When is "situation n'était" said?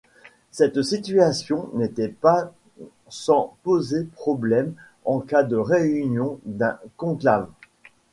0.81-2.09